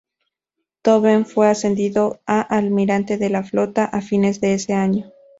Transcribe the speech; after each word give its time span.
Tovey 0.81 1.25
fue 1.25 1.47
ascendido 1.47 2.21
a 2.25 2.41
Almirante 2.41 3.19
de 3.19 3.29
la 3.29 3.43
Flota 3.43 3.85
a 3.85 4.01
fines 4.01 4.41
de 4.41 4.55
ese 4.55 4.73
año. 4.73 5.11